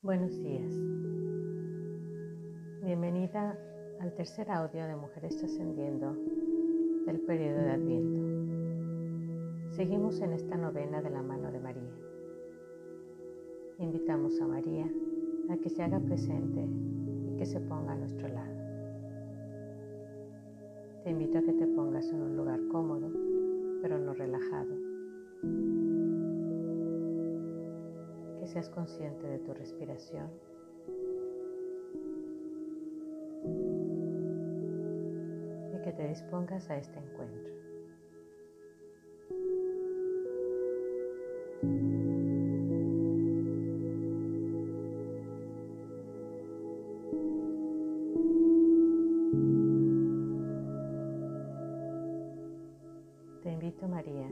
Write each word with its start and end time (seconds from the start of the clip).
Buenos 0.00 0.30
días. 0.30 0.72
Bienvenida 2.84 3.58
al 3.98 4.14
tercer 4.14 4.48
audio 4.48 4.86
de 4.86 4.94
Mujeres 4.94 5.36
Trascendiendo 5.38 6.14
del 7.04 7.18
periodo 7.22 7.58
de 7.58 7.70
Adviento. 7.70 9.74
Seguimos 9.74 10.20
en 10.20 10.34
esta 10.34 10.56
novena 10.56 11.02
de 11.02 11.10
la 11.10 11.20
mano 11.20 11.50
de 11.50 11.58
María. 11.58 11.90
Invitamos 13.80 14.40
a 14.40 14.46
María 14.46 14.88
a 15.50 15.56
que 15.56 15.68
se 15.68 15.82
haga 15.82 15.98
presente 15.98 16.64
y 17.26 17.36
que 17.36 17.44
se 17.44 17.58
ponga 17.58 17.94
a 17.94 17.96
nuestro 17.96 18.28
lado. 18.28 18.56
Te 21.02 21.10
invito 21.10 21.38
a 21.38 21.42
que 21.42 21.54
te 21.54 21.66
pongas 21.66 22.08
en 22.12 22.22
un 22.22 22.36
lugar 22.36 22.60
cómodo, 22.70 23.10
pero 23.82 23.98
no 23.98 24.14
relajado 24.14 24.76
seas 28.48 28.70
consciente 28.70 29.26
de 29.26 29.38
tu 29.38 29.52
respiración. 29.52 30.30
Y 35.74 35.82
que 35.82 35.92
te 35.92 36.08
dispongas 36.08 36.68
a 36.70 36.78
este 36.78 36.98
encuentro. 36.98 37.52
Te 53.42 53.52
invito, 53.52 53.86
María, 53.88 54.28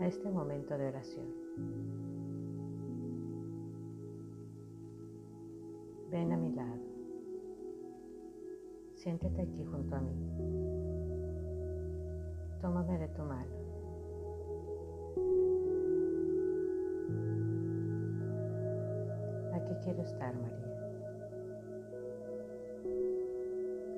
a 0.00 0.06
este 0.06 0.30
momento 0.30 0.78
de 0.78 0.88
oración. 0.88 2.17
Ven 6.18 6.32
a 6.32 6.36
mi 6.36 6.50
lado. 6.50 6.82
Siéntate 8.96 9.40
aquí 9.40 9.64
junto 9.64 9.94
a 9.94 10.00
mí. 10.00 10.16
Tómame 12.60 12.98
de 12.98 13.06
tu 13.06 13.22
mano. 13.22 13.52
Aquí 19.54 19.72
quiero 19.84 20.02
estar, 20.02 20.34
María. 20.34 20.72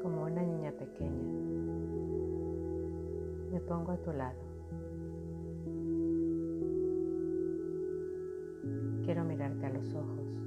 Como 0.00 0.22
una 0.24 0.42
niña 0.42 0.72
pequeña, 0.72 1.22
me 3.52 3.60
pongo 3.60 3.92
a 3.92 3.98
tu 3.98 4.12
lado. 4.14 4.40
Quiero 9.04 9.22
mirarte 9.22 9.66
a 9.66 9.70
los 9.70 9.94
ojos 9.94 10.45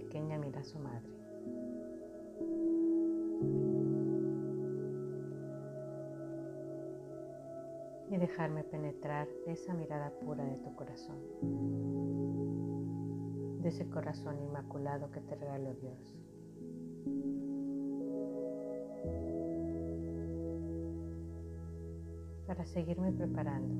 pequeña 0.00 0.38
mira 0.38 0.60
a 0.60 0.64
su 0.64 0.78
madre. 0.78 1.10
Y 8.10 8.16
dejarme 8.16 8.62
penetrar 8.64 9.28
esa 9.46 9.74
mirada 9.74 10.10
pura 10.20 10.44
de 10.44 10.56
tu 10.58 10.74
corazón, 10.76 11.18
de 13.60 13.68
ese 13.68 13.88
corazón 13.90 14.38
inmaculado 14.40 15.10
que 15.10 15.20
te 15.20 15.34
regaló 15.34 15.74
Dios. 15.74 16.14
Para 22.46 22.64
seguirme 22.64 23.12
preparando 23.12 23.74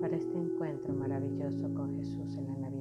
para 0.00 0.16
este 0.16 0.38
encuentro 0.38 0.94
maravilloso 0.94 1.74
con 1.74 1.94
Jesús 1.96 2.36
en 2.36 2.46
la 2.46 2.54
Navidad. 2.54 2.79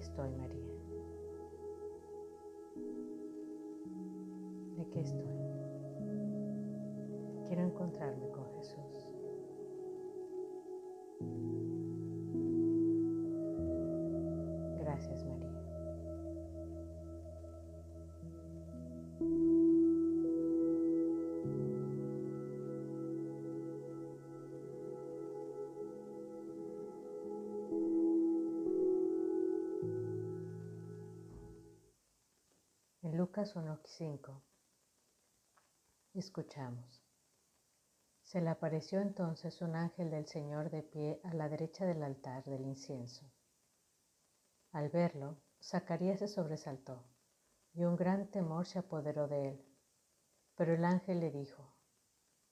Estoy, 0.00 0.30
María. 0.32 0.66
Aquí 4.80 5.00
estoy. 5.00 5.40
Quiero 7.46 7.62
encontrarme 7.62 8.28
con 8.30 8.46
Jesús. 8.56 8.99
Lucas 33.40 33.56
1.5 33.56 34.42
Escuchamos. 36.12 37.02
Se 38.22 38.42
le 38.42 38.50
apareció 38.50 39.00
entonces 39.00 39.62
un 39.62 39.76
ángel 39.76 40.10
del 40.10 40.26
Señor 40.26 40.68
de 40.68 40.82
pie 40.82 41.22
a 41.24 41.32
la 41.32 41.48
derecha 41.48 41.86
del 41.86 42.02
altar 42.02 42.44
del 42.44 42.66
incienso. 42.66 43.24
Al 44.72 44.90
verlo, 44.90 45.38
Zacarías 45.62 46.18
se 46.18 46.28
sobresaltó 46.28 47.02
y 47.72 47.84
un 47.84 47.96
gran 47.96 48.30
temor 48.30 48.66
se 48.66 48.78
apoderó 48.78 49.26
de 49.26 49.48
él. 49.48 49.64
Pero 50.54 50.74
el 50.74 50.84
ángel 50.84 51.20
le 51.20 51.30
dijo, 51.30 51.72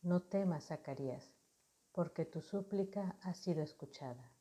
No 0.01 0.23
temas, 0.23 0.69
Zacarías, 0.69 1.35
porque 1.93 2.25
tu 2.25 2.41
súplica 2.41 3.19
ha 3.21 3.35
sido 3.35 3.63
escuchada. 3.63 4.33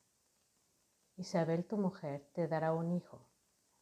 Isabel, 1.18 1.66
tu 1.66 1.76
mujer, 1.76 2.26
te 2.34 2.48
dará 2.48 2.72
un 2.72 2.94
hijo, 2.94 3.28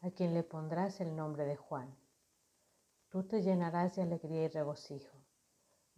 a 0.01 0.09
quien 0.09 0.33
le 0.33 0.41
pondrás 0.41 0.99
el 0.99 1.15
nombre 1.15 1.45
de 1.45 1.57
Juan. 1.57 1.95
Tú 3.15 3.23
te 3.23 3.41
llenarás 3.41 3.95
de 3.95 4.01
alegría 4.01 4.43
y 4.43 4.47
regocijo 4.49 5.17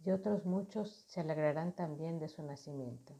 y 0.04 0.12
otros 0.12 0.44
muchos 0.44 1.04
se 1.08 1.18
alegrarán 1.18 1.74
también 1.74 2.20
de 2.20 2.28
su 2.28 2.44
nacimiento. 2.44 3.12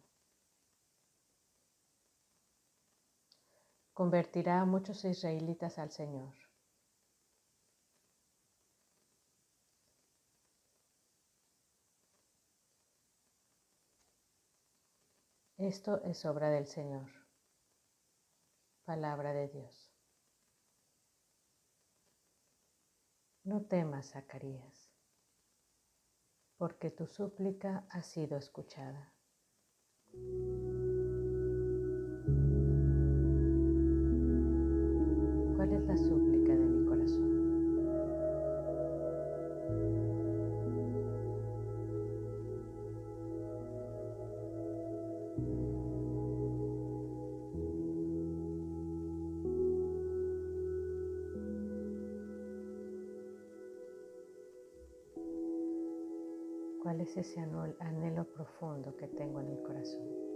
Convertirá 3.93 4.61
a 4.61 4.67
muchos 4.67 5.05
israelitas 5.05 5.81
al 5.81 5.91
Señor. 5.91 6.33
Esto 15.57 16.01
es 16.05 16.25
obra 16.25 16.51
del 16.51 16.69
Señor. 16.69 17.11
Palabra 18.85 19.33
de 19.33 19.49
Dios. 19.49 19.98
No 23.49 23.63
temas, 23.63 24.11
Zacarías 24.11 24.89
porque 26.59 26.91
tu 26.91 27.07
súplica 27.07 27.87
ha 27.89 28.03
sido 28.03 28.37
escuchada. 28.37 29.15
¿Cuál 35.57 35.73
es 35.73 35.83
la 35.87 35.97
súplica 35.97 36.38
es 57.08 57.16
ese 57.16 57.40
anhelo 57.81 58.25
profundo 58.26 58.94
que 58.94 59.08
tengo 59.08 59.40
en 59.40 59.49
el 59.49 59.62
corazón. 59.62 60.28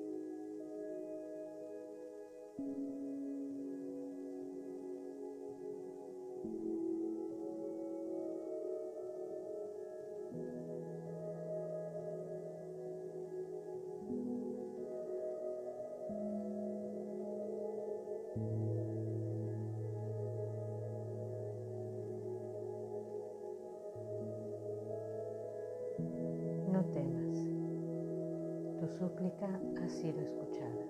Súplica 29.02 29.48
ha 29.82 29.88
sido 29.88 30.20
escuchada. 30.20 30.86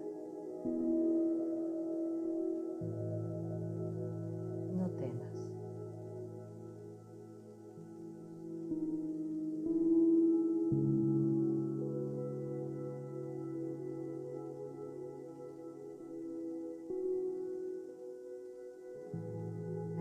No 4.77 4.91
temas. 4.99 5.51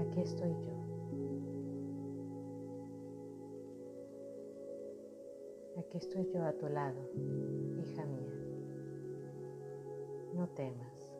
Aquí 0.01 0.19
estoy 0.19 0.49
yo. 0.49 0.80
Aquí 5.91 5.97
estoy 5.97 6.25
yo 6.33 6.41
a 6.45 6.53
tu 6.53 6.69
lado, 6.69 7.01
hija 7.77 8.05
mía. 8.05 8.33
No 10.33 10.47
temas. 10.47 11.11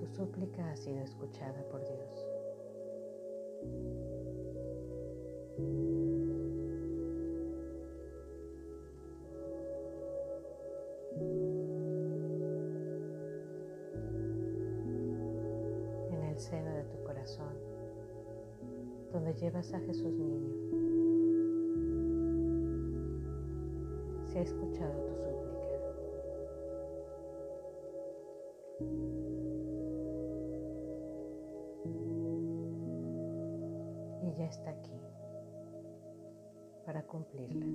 Tu 0.00 0.06
súplica 0.08 0.72
ha 0.72 0.76
sido 0.76 1.04
escuchada 1.04 1.62
por 1.70 1.86
Dios. 1.86 2.26
Llevas 19.40 19.72
a 19.74 19.80
Jesús 19.80 20.18
niño, 20.18 20.54
se 24.26 24.38
ha 24.38 24.42
escuchado 24.42 24.92
tu 25.04 25.14
súplica. 25.14 25.66
Y 34.22 34.38
ya 34.38 34.46
está 34.46 34.70
aquí 34.70 35.00
para 36.84 37.02
cumplirla. 37.02 37.66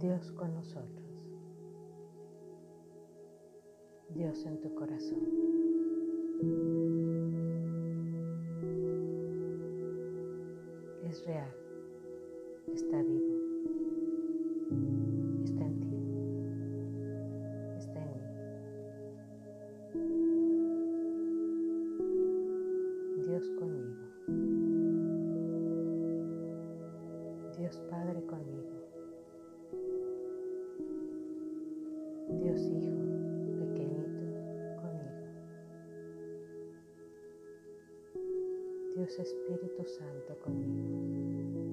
Dios 0.00 0.32
con 0.32 0.54
nosotros. 0.54 1.04
Dios 4.08 4.46
en 4.46 4.58
tu 4.62 4.74
corazón. 4.74 5.18
Es 11.04 11.22
real, 11.26 11.54
está 12.72 13.02
vivo, 13.02 13.36
está 15.44 15.66
en 15.66 15.80
ti, 15.80 15.94
está 17.76 18.02
en 18.02 18.16
mí. 23.18 23.24
Dios 23.26 23.50
conmigo. 23.58 23.89
Espíritu 39.18 39.84
Santo 39.84 40.36
conmigo. 40.36 41.69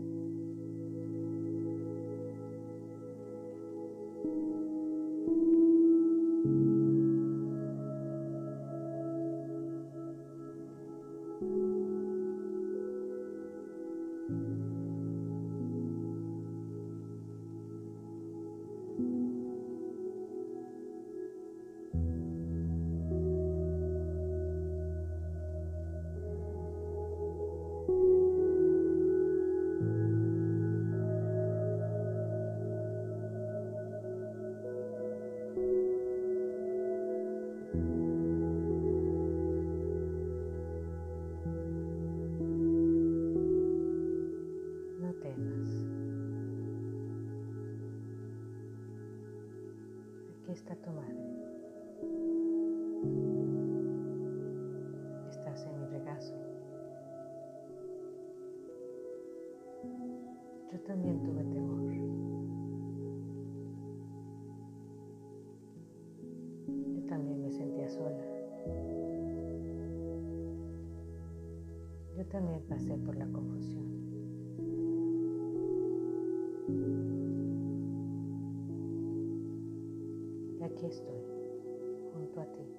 También 60.87 61.21
tuve 61.21 61.43
temor. 61.43 61.83
Yo 66.95 67.07
también 67.07 67.41
me 67.41 67.51
sentía 67.51 67.89
sola. 67.89 68.23
Yo 72.17 72.25
también 72.27 72.61
pasé 72.69 72.97
por 72.97 73.17
la 73.17 73.27
confusión. 73.27 73.85
Y 80.59 80.63
aquí 80.63 80.85
estoy, 80.85 81.21
junto 82.13 82.41
a 82.41 82.45
ti, 82.45 82.76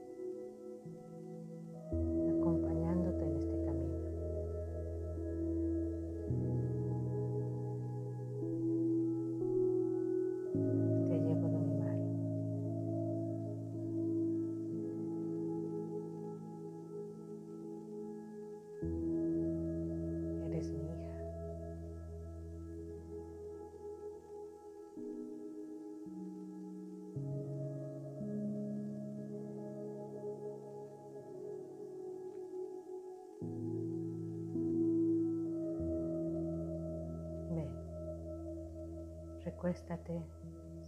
recuéstate 39.68 40.22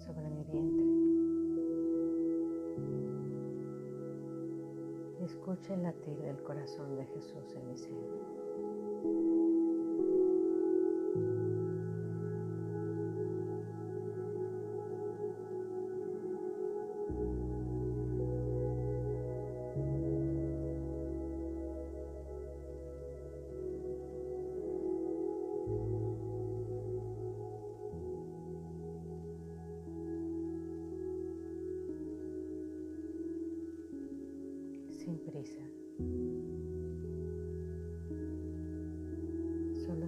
sobre 0.06 0.30
mi 0.30 0.42
vientre 0.44 0.86
escucha 5.22 5.74
el 5.74 5.82
latir 5.82 6.16
del 6.22 6.42
corazón 6.42 6.96
de 6.96 7.04
Jesús 7.04 7.54
en 7.56 7.68
mi 7.68 7.76
seno. 7.76 8.39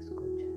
Escucha. 0.02 0.51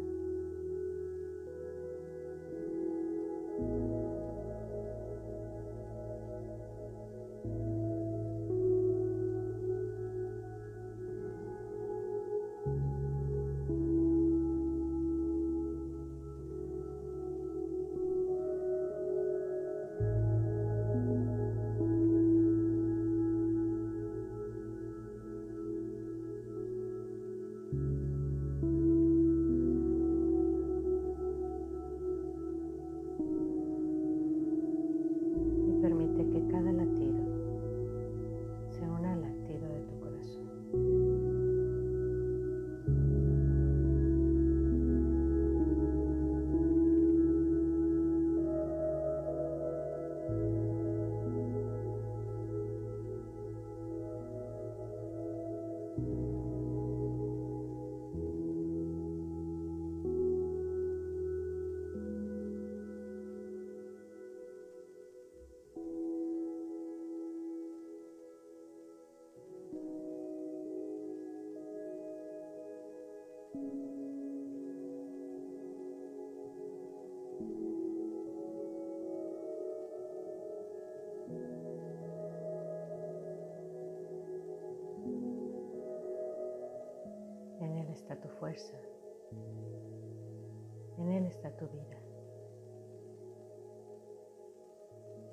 En 90.97 91.09
Él 91.09 91.25
está 91.25 91.49
tu 91.57 91.67
vida. 91.67 91.99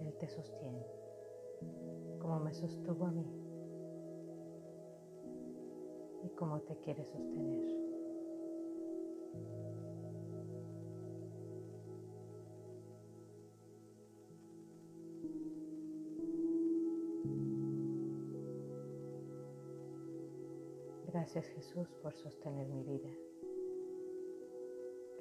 Él 0.00 0.14
te 0.18 0.28
sostiene, 0.28 0.86
como 2.20 2.40
me 2.40 2.54
sostuvo 2.54 3.06
a 3.06 3.10
mí 3.12 3.26
y 6.24 6.30
como 6.30 6.60
te 6.60 6.76
quiere 6.80 7.04
sostener. 7.04 7.91
Gracias 21.22 21.46
Jesús 21.50 21.88
por 22.02 22.12
sostener 22.14 22.66
mi 22.66 22.82
vida. 22.82 23.08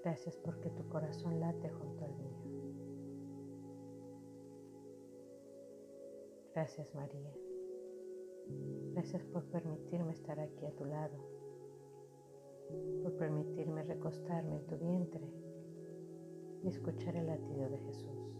Gracias 0.03 0.35
porque 0.35 0.71
tu 0.71 0.83
corazón 0.89 1.39
late 1.39 1.69
junto 1.69 2.03
al 2.03 2.15
mío. 2.15 2.41
Gracias 6.55 6.95
María. 6.95 7.31
Gracias 8.93 9.23
por 9.25 9.43
permitirme 9.43 10.13
estar 10.13 10.39
aquí 10.39 10.65
a 10.65 10.71
tu 10.71 10.85
lado, 10.85 11.15
por 13.03 13.15
permitirme 13.17 13.83
recostarme 13.83 14.55
en 14.55 14.65
tu 14.65 14.77
vientre 14.79 15.29
y 16.63 16.67
escuchar 16.67 17.15
el 17.15 17.27
latido 17.27 17.69
de 17.69 17.77
Jesús. 17.77 18.31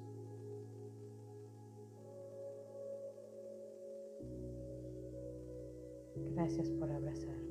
Gracias 6.34 6.72
por 6.72 6.90
abrazarme. 6.92 7.51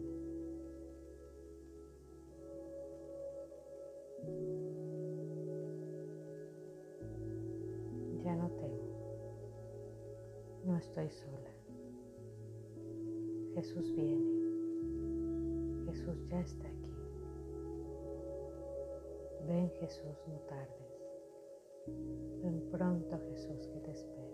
No 10.70 10.76
estoy 10.76 11.10
sola. 11.10 11.50
Jesús 13.56 13.92
viene. 13.92 14.30
Jesús 15.86 16.16
ya 16.28 16.38
está 16.38 16.68
aquí. 16.68 16.94
Ven 19.48 19.68
Jesús, 19.80 20.16
no 20.28 20.38
tardes. 20.46 21.02
Ven 22.44 22.68
pronto 22.70 23.18
Jesús 23.18 23.66
que 23.66 23.80
te 23.80 23.90
espera. 23.90 24.30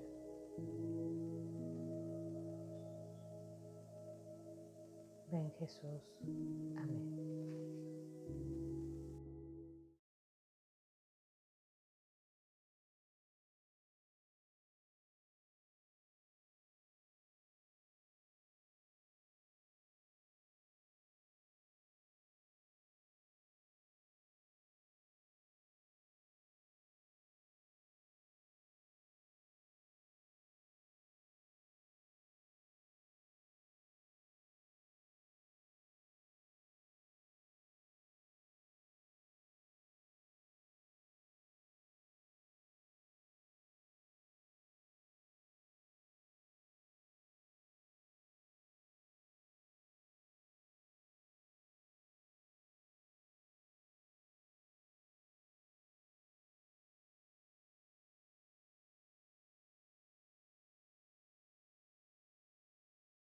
Ven 5.32 5.50
Jesús. 5.52 6.02
Amén. 6.76 7.35